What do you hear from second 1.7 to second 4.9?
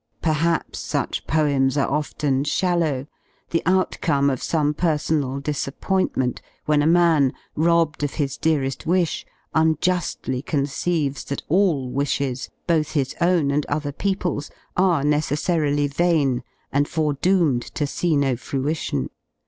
are often shallow, the out come of some